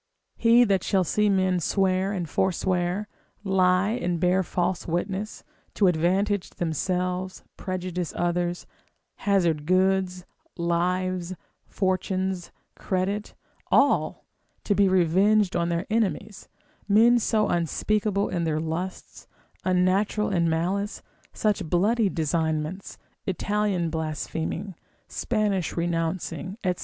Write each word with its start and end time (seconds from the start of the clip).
He 0.35 0.63
that 0.63 0.83
shall 0.83 1.03
see 1.03 1.29
men 1.29 1.59
swear 1.59 2.11
and 2.11 2.27
forswear, 2.27 3.07
lie 3.43 3.89
and 3.91 4.19
bear 4.19 4.41
false 4.41 4.87
witness, 4.87 5.43
to 5.75 5.85
advantage 5.85 6.49
themselves, 6.49 7.43
prejudice 7.55 8.11
others, 8.17 8.65
hazard 9.27 9.67
goods, 9.67 10.25
lives, 10.57 11.35
fortunes, 11.67 12.51
credit, 12.73 13.35
all, 13.69 14.25
to 14.63 14.73
be 14.73 14.87
revenged 14.87 15.55
on 15.55 15.69
their 15.69 15.85
enemies, 15.91 16.49
men 16.87 17.19
so 17.19 17.47
unspeakable 17.47 18.27
in 18.27 18.43
their 18.43 18.59
lusts, 18.59 19.27
unnatural 19.63 20.31
in 20.31 20.49
malice, 20.49 21.03
such 21.31 21.63
bloody 21.63 22.09
designments, 22.09 22.97
Italian 23.27 23.91
blaspheming, 23.91 24.73
Spanish 25.07 25.77
renouncing, 25.77 26.57
&c. 26.65 26.73